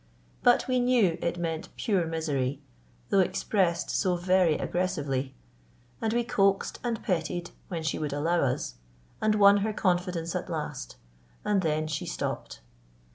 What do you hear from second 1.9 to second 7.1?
misery, though expressed so very aggressively; and we coaxed and